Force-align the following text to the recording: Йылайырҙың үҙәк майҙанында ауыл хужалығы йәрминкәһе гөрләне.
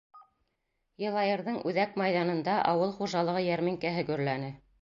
Йылайырҙың 1.03 1.59
үҙәк 1.71 1.93
майҙанында 2.03 2.57
ауыл 2.73 2.97
хужалығы 2.99 3.47
йәрминкәһе 3.51 4.09
гөрләне. 4.13 4.55